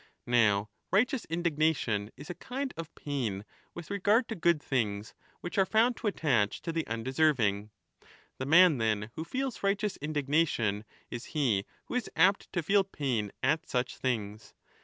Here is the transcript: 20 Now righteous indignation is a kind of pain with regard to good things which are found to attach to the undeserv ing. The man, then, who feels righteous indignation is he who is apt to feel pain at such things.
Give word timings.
20 0.23 0.35
Now 0.35 0.69
righteous 0.91 1.25
indignation 1.25 2.09
is 2.17 2.31
a 2.31 2.33
kind 2.33 2.73
of 2.75 2.95
pain 2.95 3.45
with 3.75 3.91
regard 3.91 4.27
to 4.29 4.35
good 4.35 4.59
things 4.59 5.13
which 5.41 5.59
are 5.59 5.65
found 5.67 5.95
to 5.97 6.07
attach 6.07 6.59
to 6.63 6.71
the 6.71 6.85
undeserv 6.85 7.39
ing. 7.39 7.69
The 8.39 8.47
man, 8.47 8.79
then, 8.79 9.11
who 9.15 9.23
feels 9.23 9.61
righteous 9.61 9.97
indignation 9.97 10.85
is 11.11 11.25
he 11.37 11.65
who 11.85 11.93
is 11.93 12.09
apt 12.15 12.51
to 12.53 12.63
feel 12.63 12.83
pain 12.83 13.31
at 13.43 13.69
such 13.69 13.95
things. 13.97 14.55